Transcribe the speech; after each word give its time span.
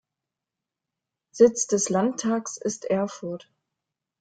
Sitz 1.29 1.67
des 1.67 1.89
Landtags 1.89 2.57
ist 2.57 2.85
Erfurt. 2.85 3.51